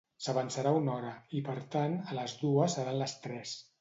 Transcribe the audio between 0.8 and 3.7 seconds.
hora, i per tant, a les dues seran les tres.